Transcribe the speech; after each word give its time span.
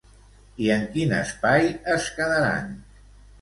I 0.67 0.71
en 0.75 0.87
quin 0.95 1.13
espai 1.17 1.69
es 1.97 2.09
quedaran? 2.17 2.75